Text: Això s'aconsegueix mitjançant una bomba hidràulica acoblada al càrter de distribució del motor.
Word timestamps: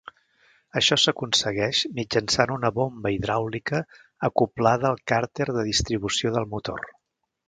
Això 0.79 0.95
s'aconsegueix 1.01 1.81
mitjançant 1.99 2.53
una 2.55 2.71
bomba 2.77 3.11
hidràulica 3.17 3.81
acoblada 4.29 4.89
al 4.91 4.99
càrter 5.13 5.47
de 5.59 5.67
distribució 5.69 6.33
del 6.39 6.49
motor. 6.55 6.89